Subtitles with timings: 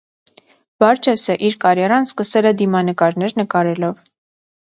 [0.83, 4.03] Բարջեսը իր կարիերան սկսել է դիմանկարներ նկարելով։